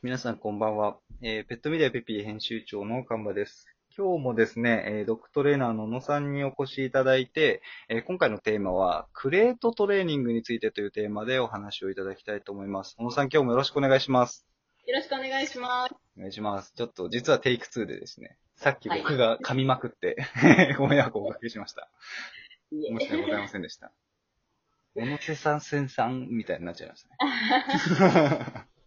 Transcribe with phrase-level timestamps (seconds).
[0.00, 0.96] 皆さんこんばんは。
[1.22, 3.66] えーペットメディアペピー編集長の神場です。
[3.96, 12.94] 今日もですね、えードッグトレーナーの小野さんにお越しいただいて、えー今回のテーマは、クレートトレーニングについてというテーマでお話をいただきたいと思います。
[12.96, 14.46] 小野さん今日もよろしくお願いします。
[14.86, 15.94] よろしくお願いします。
[16.16, 16.72] お願いします。
[16.76, 20.16] ちょっと実はテイク2でですね、さっき僕が噛みまくって、
[20.78, 21.90] ご迷惑をおかけしました。
[22.70, 23.90] 申し訳ございませんでした。
[24.94, 27.08] 小野瀬さん、せんさんみたいになっちゃいました
[28.46, 28.68] ね。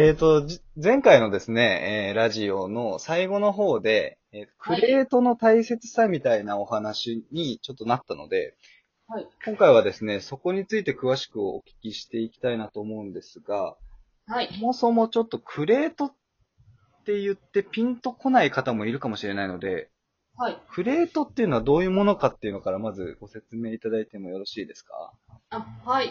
[0.00, 8.54] えっと、じ前回のですね、えーラジオの最後の方で、えークレートの大切さみたいなお話にちょっとなったので、
[9.08, 9.26] はい。
[9.44, 13.74] 今回はですね、そこについて詳しくお聞きしていきたいなと思うんですが、
[14.28, 14.48] はい。
[14.54, 16.12] そもそもちょっとクレートっ
[17.04, 19.90] て言ってピンとこない方もいるかもしれないので、
[20.36, 20.58] はい。
[20.70, 25.12] クレートっていうのはどういうものかっていうのからまずご説明いただいてもよろしいですか？
[25.50, 26.10] あ、はい。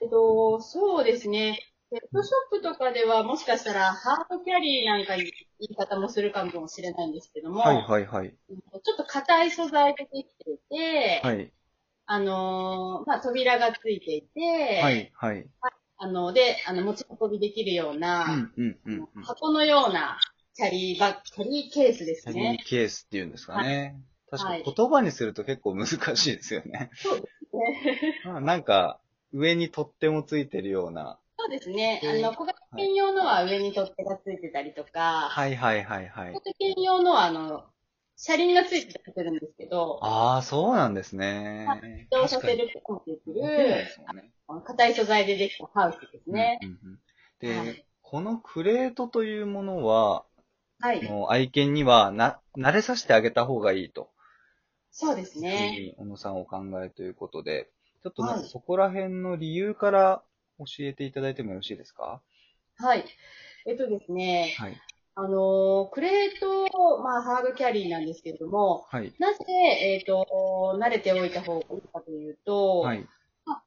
[0.00, 1.60] えっと、そうですね。
[1.90, 5.24] ペットショップとかではもしかしたらハードキャリーなんかいう
[5.58, 8.34] 言い方もするかもしれないんですけども、はいはいはい。
[8.48, 11.52] ちょっと硬い素材でできていて、はい。
[12.06, 15.48] あのーまあ、扉がついていて、はいはい。
[15.98, 19.24] あの、で、あの、持ち運びできるよううな、んうんうんうん。
[19.24, 20.18] 箱のような
[20.54, 22.68] キャリーバッグ、キャリーケースですキャリねー。
[22.68, 23.98] ケースっていうんですかね。
[24.30, 26.90] 確かはいに言葉にすると結構難しいですよね。
[27.02, 28.14] そうですね。
[28.22, 29.00] まあなんか、
[29.32, 31.18] 上に取っ手もついてるような。
[31.46, 32.00] そうですね。
[32.02, 36.40] うんあの、小型犬用のは上に取っ手がついてたりとか、はいはいはいはい小。
[36.40, 37.64] 型犬用のは、あの、
[38.16, 41.66] 車輪がついてたりするんですけど、ああ、そうなんですね。
[42.10, 43.88] 移動させることもできる、ね。
[44.64, 46.58] 硬い素材でできたハウスですね。
[46.62, 46.98] うんうんうん
[47.38, 50.24] で、はいこのクレートというものは、
[50.78, 51.02] はい。
[51.02, 54.10] もう愛犬にはな、慣れさせてあげた方がいいと。
[54.92, 55.70] そうですふうね。
[55.72, 57.68] に小野さんお考えということで、
[58.04, 60.22] ちょっとはいねそこら辺の理由から
[60.58, 62.20] 教えていただいてもよろしいですか？
[62.78, 63.04] はい。
[63.66, 64.76] えっとですね、はい。
[65.18, 69.14] あのークレート、まあ、ハードキャリーなんですけれども、はい。
[69.18, 73.06] なぜ、えっ、と、慣れておいた方がいいかというと、はい。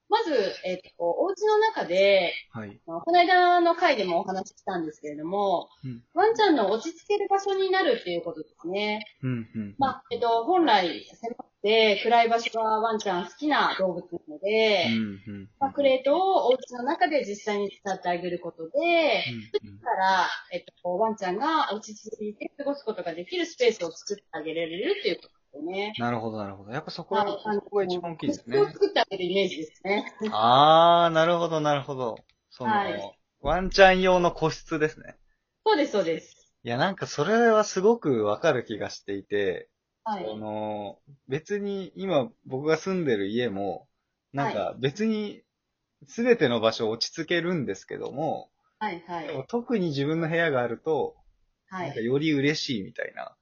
[0.10, 2.80] ままず、えっ、と、お家の中で、はい。
[2.86, 6.04] この間の回でもお話ししたんですけれども、うん。
[6.14, 9.06] ワンちゃんの落ち着ける場所になるっていうことですね。
[9.24, 9.48] うん。
[9.56, 9.76] うん。
[9.78, 14.96] まあ、えっと、本来、狭くて暗い場所がワンちゃん好きな動物なので、うん。
[14.96, 15.50] うん。
[15.60, 19.24] まあ、クレートをお家の中で実際に使ってあげることで、
[19.64, 19.80] うん。
[19.80, 25.94] だから、えっと、ワンちゃんが落ち着いて過ごすことができるスペースを作ってあげられるっていうことですね。
[25.98, 26.72] なるほど、なるほど。
[26.72, 30.14] やっぱそこは、はいそこが一番大きいですねを作ってあげるイメージですね。
[30.32, 32.18] あー、なるほど、なるほど。
[32.50, 35.16] その、はいワンちゃん用の個室ですね。
[35.66, 36.36] そうです、そうです。
[36.64, 39.70] いや、なんかそれはすごくわかる気がしていて、
[40.04, 40.26] はい。
[40.26, 43.88] その、別に今僕が住んでる家も、
[44.34, 45.44] なんか別に
[46.04, 51.16] 全ての場所を落ち着けるんですけども、はい、はい特に自分の部屋があると、
[51.70, 51.88] はい。
[51.88, 53.36] なんかより嬉しいみたいな、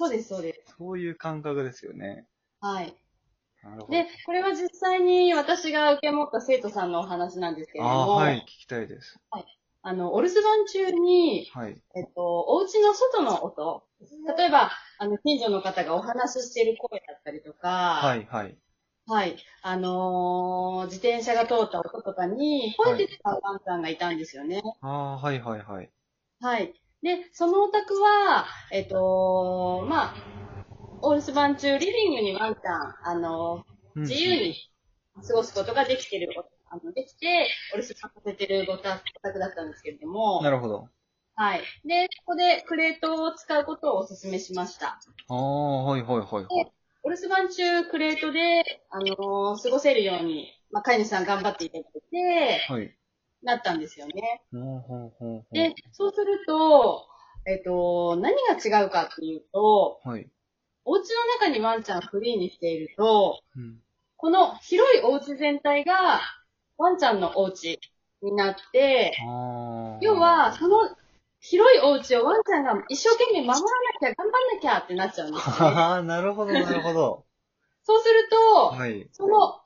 [0.00, 0.74] そうです、そうです。
[0.78, 2.26] そういう感覚ですよね。
[2.60, 2.94] はい。
[3.62, 3.92] なるほど。
[3.92, 9.20] で、これは実際に私が受け持った生徒さんのお話なんですけれどあーも、はい、聞きたいです。
[9.82, 11.82] あの、お留守番中に、はい。
[11.96, 13.82] えっと、お家の外の音、
[14.36, 18.56] 例えば、あの、近所の方がお話ししてる声だったりとか、はい、はい。
[19.06, 19.36] はい。
[19.62, 24.62] あのー自転車が通った音とかに、吠えてたワンちゃんがいたんですよね。
[24.82, 25.90] あー、はい、はい、はい。
[26.40, 26.74] はい。
[27.02, 30.14] で、そのお宅は、えっと、まあ、
[31.02, 34.56] お留守番中、リビングにワンちゃん、あのうん自由に
[35.28, 36.28] 過ごすことができてる、
[36.70, 40.88] あの、できて、お留守番させてるごたお宅だったんですけれども、なるほど。
[41.36, 41.62] はい。
[41.84, 45.00] で、ここでクレートを使うことをお勧めしました。
[45.28, 45.36] あー、
[45.84, 46.44] はい、はい、はい。
[46.48, 46.72] はい
[47.02, 52.96] お留守番中、クレートで、あのー過ごせるように、まあ、飼い主さん頑張っていただいて、はい。
[53.42, 54.42] なったんですよね。
[55.52, 57.06] で、そうすると、
[57.46, 60.28] えっ、と、何が違うかっていうと、はい。
[60.84, 63.80] お家の中にワンちゃんフリーにしていると、うん。
[64.16, 66.20] この広いお家全体が、
[66.76, 67.78] ワンちゃんのお家
[68.22, 69.16] になって。
[70.00, 70.96] 要は、その
[71.40, 73.62] 広いお家をワンちゃんが一生懸命守らな
[73.98, 75.76] きゃ、頑張んなきゃってなっちゃうんですよ、ね。
[75.76, 77.24] ああ、なるほど、なるほど。
[77.82, 79.08] そうすると、はい。
[79.12, 79.60] その、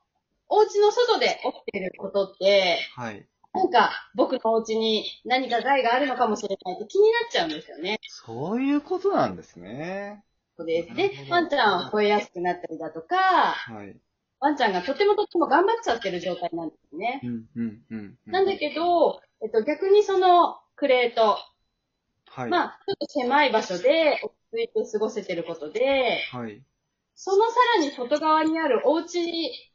[0.48, 3.26] お家の外で起きてることって、はい。
[3.54, 8.00] なんか、僕のお家に何か害があるのかもしれないって気になっちゃうんですよね。
[8.08, 10.24] そういうことなんですね。
[10.56, 10.94] そうです。
[10.94, 13.96] でワンちゃんは吠えやすくなったりだとか、はい。
[14.40, 17.20] ワンちゃんがとてもとても頑張っちゃってる状態なんですね。
[17.24, 18.18] うん、うん、うん。
[18.26, 21.38] なんだけど、えっと、逆にそのクレート、
[22.26, 22.50] はい。
[22.50, 26.60] まあ、ちょっと狭い場所で落ち着いて過ごせてることで、はい。
[27.16, 29.24] そのさらに外側にあるお家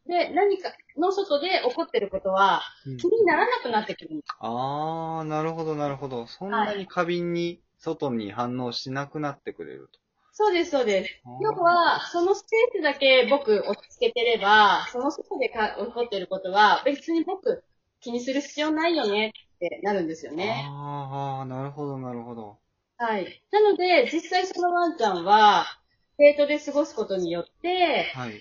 [0.05, 2.61] で何かの外で起こってることは
[2.97, 4.33] 気にならなくなってくるんです。
[4.39, 6.27] あー、なるほど、なるほど。
[6.27, 9.99] そんなに過敏に、外に反応しなくなってくれると。
[10.31, 11.13] そうです、そうです。
[11.39, 17.63] 要は、そのスペースだけ僕落ち着けてれば、その外でか起こってることは別に僕
[18.01, 20.75] 気にする必要ないよねってなるんですよね。
[20.75, 22.59] あー、なるほど、なるほど。
[22.97, 23.43] はい。
[23.51, 25.65] なので、実際そのワンちゃんは、
[26.19, 28.33] デートで過ごすことによって、はい。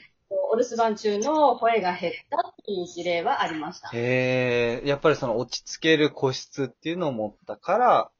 [0.50, 3.88] お留守番中の声が減ったっていう事例はありました。
[3.94, 8.10] へー、やっぱりその落ち着ける個室っていうのを持ったから、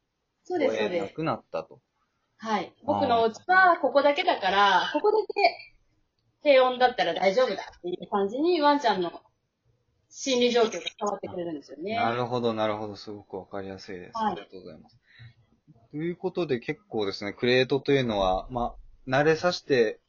[0.45, 1.03] そうです、そう声です。
[1.03, 1.81] なくなったと。
[2.39, 2.73] はい。
[2.85, 5.35] 僕のお家はここだけだから、ここだけ
[6.43, 9.13] 低温だったら大丈夫だっていう感じにワンちゃんの
[10.09, 11.97] 心理状況が変わってくれるんですよね。
[11.97, 12.95] なるほど、なるほど。
[12.95, 14.13] すごくわかりやすいです。
[14.15, 14.99] はいありがとうございます。
[15.91, 20.01] ということで結構ですね、クレートというのは、まあ、慣れさせて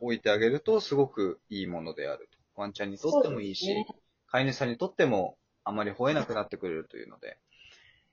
[0.00, 2.38] おいてあげるとすごくいいものであると。
[2.60, 3.86] ワンちゃんにとってもいいし、ね
[4.30, 7.38] 飼い主さんにとってもあまり吠えなくなってくれるというので。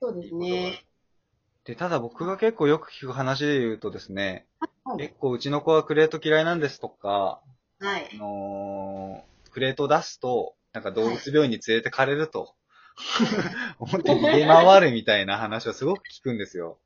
[0.00, 0.82] そうですね。
[1.64, 4.46] で、ただ僕が結構よく聞く話で言うとですね、
[4.84, 4.98] はい。
[4.98, 7.42] 結構うちの子はクレート嫌いなんですとか、
[7.80, 8.16] はいあ。
[8.16, 12.54] のークレートを出すと、なんか動物病院に連れてかれると、
[13.80, 16.78] 思って逃げ回るみたいな話をすごく聞くんですよ。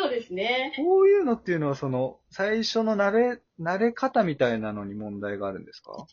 [0.00, 0.72] そうですね。
[0.76, 6.06] こういうのっていうのは、その、最初の慣れ、慣れ方みたいなのに問題があるんですか？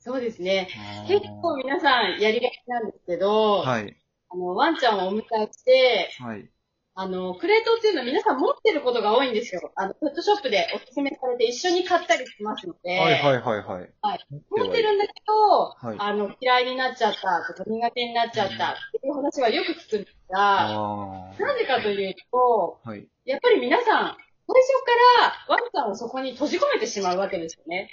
[0.00, 0.68] そうですね。
[1.06, 3.96] 結構皆さんやりがちなんですけど、はい。
[4.30, 6.48] あの、ワンちゃんをお迎えして、はい。
[7.00, 9.70] あの、クレートっていうのは皆さん持ってることが多いんですよ。
[9.76, 13.92] あの、ペットショップでおすすめされて一緒に買ったりしますので、はいはいはいはい。
[14.02, 18.56] はい持持ってるんだけど、はいあの、嫌いになっちゃったとか苦手になっちゃったっ
[18.90, 22.88] ていう話はよく聞くんですが、あなぜかというと、あ。
[22.90, 23.06] はい。
[23.28, 24.16] やっぱり皆さん、最初
[24.86, 27.90] からワンちゃんをそこに閉じ込めてしまうわけですよね。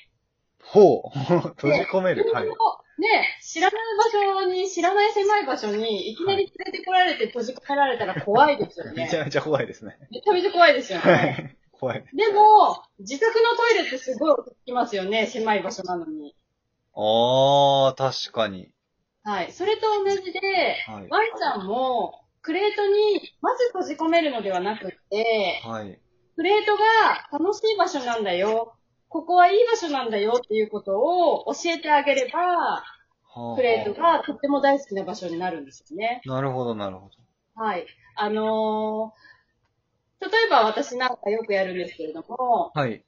[0.63, 1.19] ほう。
[1.59, 2.31] 閉じ込める。
[2.33, 2.45] はい。
[2.45, 9.03] ね、知らない場所に、知らない狭い場所に、いきなり連れてこられて閉じ込められたら怖いですよね。
[9.03, 9.97] めちゃめちゃ怖いですね。
[10.09, 11.57] めちゃめちゃ怖いですよはね。
[11.73, 11.77] い。
[11.77, 12.05] 怖い。
[12.13, 16.33] でも、自宅のトイレってすごい落きますよね、狭い場所なのに。
[16.95, 18.71] ああ、確かに。
[19.23, 19.51] はい。
[19.51, 21.07] それと同じで、はい。
[21.09, 25.99] ワンちゃんも、クレートに、まず閉じ込めるのではなくって、はい。
[26.35, 28.75] クレートが楽しい場所なんだよ。
[29.09, 36.21] ここはいい場所なんだよっていうことを教えてあげれば、はあクレートがとっても大好きな場所になるんですよね。
[36.25, 37.63] なるほど、なるほど。
[37.63, 37.87] はい。
[38.15, 43.03] あのー、例えば私なんかよくやるんですけれども、はい。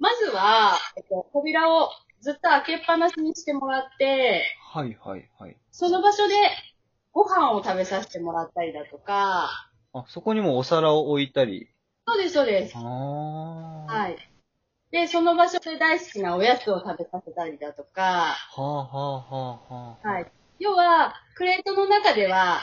[0.00, 1.90] まずは、えっと、扉を
[2.20, 5.56] ずっと開けっぱなしにしてもらって、はい、はい、はい。
[5.70, 6.34] その場所で
[7.14, 11.68] ご飯を食べさせてもらったりだとか、あ、そこにもお皿を置いたり。
[12.06, 12.76] そうです、そうです。
[12.76, 13.92] ああ。。
[13.92, 14.16] はいい。
[14.90, 19.26] で、その場所で大好きなおやつを食べさせたりだとか、はあ、はあ、は
[19.70, 20.08] あ、はあ。
[20.08, 20.32] はい。
[20.58, 22.60] 要は、クレートの中では、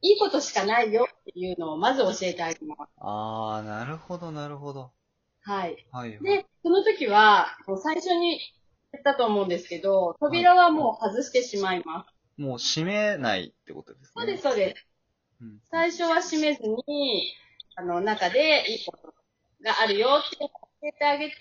[0.00, 2.90] いいことしかないよっていうのをまず教えてあげます。
[2.98, 4.92] ああ、なるほど、なるほど。
[5.42, 5.84] はい。
[5.90, 6.22] はい、はい。
[6.22, 8.40] で、その時は、もう最初に
[8.92, 12.19] 言ったと思うんですけど、扉はもう外してしまいます。
[12.40, 14.12] もう閉めないってことですね。
[14.16, 14.86] そうです、そうです。
[15.42, 15.60] うん。
[15.70, 17.34] 最初は閉めずに、
[17.76, 19.14] あの、中でいいこと
[19.62, 20.48] があるよって教
[20.84, 21.36] えてあげて、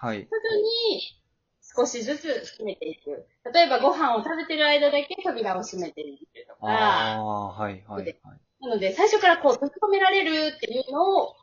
[0.00, 0.18] はい。
[0.18, 1.18] 徐々に
[1.60, 3.26] 少しずつ閉めていく。
[3.52, 8.20] 例えばご飯を食べてる間だけ扉を閉めてみるとあか、あ、はい、はい、はい。
[8.60, 11.34] なので最初からこう閉じ込められるっていうのを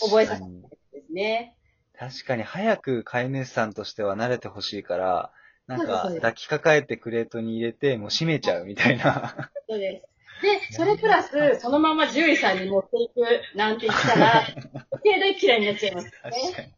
[0.00, 0.48] 覚えさせて。
[0.92, 1.56] ですね。
[1.96, 5.32] 確かに早く飼い主さんとしては慣れてほしいから、
[5.68, 9.50] なんか抱きかかえてクレートに入れて、もう閉めちゃうみたいな。
[9.68, 10.08] そうです。
[10.42, 16.52] で、それプラス、そのまま獣医さんに持っていくなんて言ったら、程度嫌いになっちゃいますよ確ね。
[16.54, 16.74] かに。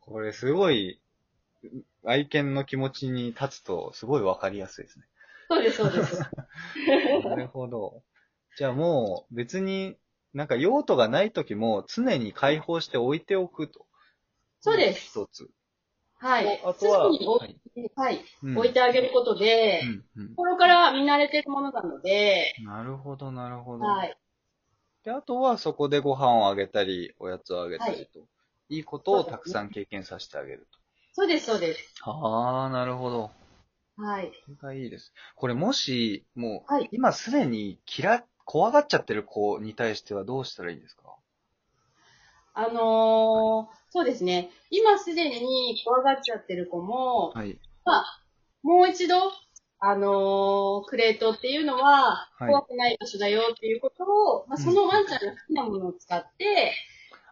[0.00, 1.00] これすごい、
[2.04, 5.04] 愛犬の気持ちに立つと、すごいわかりやすいですね。
[5.48, 6.20] そうです、そうです。
[7.24, 8.02] なるほど。
[8.56, 9.96] じゃあもう別に
[10.34, 13.86] なんか用途がない時も常に開放して置いておくと。
[14.60, 15.06] そうです。
[15.06, 15.48] 一つ。
[16.18, 16.60] はい。
[16.64, 23.84] あとははい置いてあげることで、うんうん心から見慣れてるものなので、なるほど、なるほど。
[23.84, 24.16] はい。
[25.02, 28.20] で、あとはそこでご飯をあげたり、おやつをあげたりと。
[28.68, 30.68] いいことをたくさん経験させてあげる
[31.12, 31.94] そうです、そうです。
[32.04, 32.10] と。
[32.10, 33.30] ああ、なるほど。
[33.96, 34.32] はい。
[34.44, 35.12] それがいいです。
[35.36, 41.17] これもし、もう、はい今すでに嫌、怖がっちゃってる子に対してはどうしたらいいんですか？
[42.54, 44.50] あのー、そうですね。
[44.70, 47.58] 今すでに怖がっちゃってる子も、はい。
[47.84, 48.22] まあ、
[48.62, 49.16] もう一度、
[49.80, 56.72] あのー、クレートっていうのは、はい怖くない場所だよっていうことを、まあ、そのワンちゃんの好きなものを使って、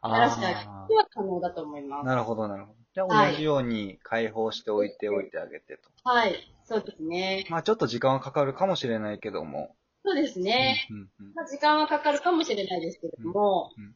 [0.03, 2.07] やらせてあげることは可能だと思います。
[2.07, 2.77] なるほど、なるほど。
[2.95, 5.91] で、はい同じように解放しておいておいてあげてと。
[6.09, 6.35] はい。
[6.65, 7.47] そうですね。
[7.51, 9.75] まあちょっと時間はかかるかもしれないけども。
[10.05, 10.87] そうですね。
[10.91, 13.95] うんうんうんまあ、時間はかかるかもしれないですけれども、うんうん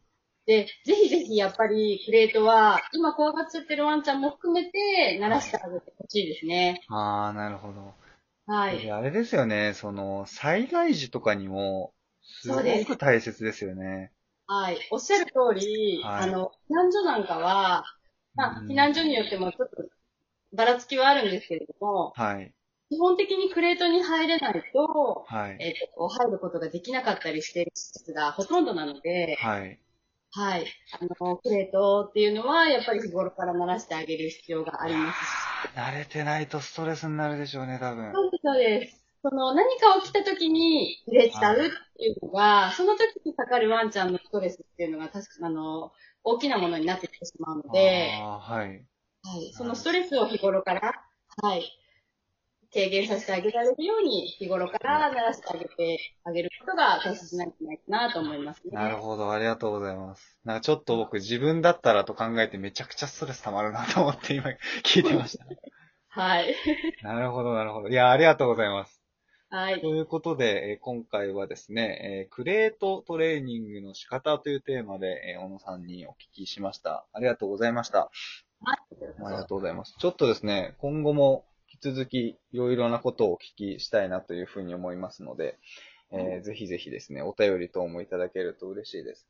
[0.50, 6.82] で、ぜひぜひやっぱりクレートは、今怖がっちゃってるワンちゃんも含めて、鳴らしてあげてほしいですね。
[6.88, 7.94] ああ、なるほど。
[8.52, 8.82] はい。
[8.82, 14.10] であれですよね、その、災害時とかにも、すごく大切ですよね。
[14.48, 14.78] はい。
[14.90, 17.84] おっしゃる通り、はいあの、避難所なんかは、
[18.34, 19.84] まあ、うん避難所によってもちょっと、
[20.52, 22.52] ばらつきはあるんですけれども、はい。
[22.88, 25.56] 基基本的にクレートに入れないと、はい。
[25.60, 29.78] えっ、と、入ることができなかったりしている施設がほとんどなので、はい。
[30.32, 30.66] はい。
[30.92, 35.76] あの、クレートっていうのは、やっぱり日頃から鳴らしてあげる必要がありますし。
[35.76, 38.12] 慣れてないとストレスになるでしょうね、多分。
[38.14, 39.04] そうです、そうです。
[39.22, 48.68] その、何か起きた時に入れちゃうっていうのが、その時にかかるワンちゃんのストレスっていうのが、確かあの、大きなものになってきてしまうので、はい。
[49.22, 49.52] はい。
[49.52, 50.92] そのストレスを日頃から、
[51.42, 51.64] はい。
[52.72, 58.70] 軽減させてあげられるように、日頃から鳴らしてあげてあげることが大切なんじゃないかなと思いますね。
[58.72, 60.38] なるほど、ありがとうございます。
[60.44, 64.44] なんかちょっと僕自分だったらと考えてめちゃくちゃストレス溜まるなと思って今
[64.84, 65.44] 聞いてました。
[66.08, 66.54] はい。
[67.02, 67.88] なるほど、なるほど。
[67.88, 69.00] いや、ありがとうございます。
[69.48, 69.88] はいと。
[69.88, 77.04] いうことで、えー今回はですね、えークレートトレーニングの仕方というテーマで、えー小野さんにお聞きしました。
[77.12, 78.10] ありがとうございました。
[78.64, 79.96] ありがとうございます。
[79.98, 81.44] ちょっとですね、今後も
[81.80, 85.58] 続きいろいろなことをお聞きしたいなというふうに思いますので、
[86.12, 89.28] えーぜひぜひですね、お便り等もいただけると嬉しいです。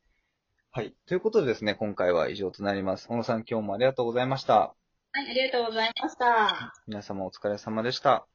[0.71, 0.93] はい。
[1.05, 3.07] ということでですね、今回は以上となります。
[3.07, 4.73] 小野さん今日もありがとうございました。
[5.13, 6.73] はい、ありがとうございました。
[6.87, 8.30] 皆様お疲れ様でした。